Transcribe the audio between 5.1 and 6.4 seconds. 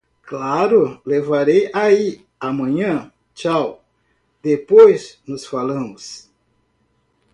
nos falamos.